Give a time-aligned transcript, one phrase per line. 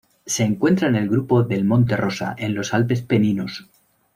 [0.25, 3.67] Se encuentra en el grupo del Monte Rosa en los Alpes Peninos.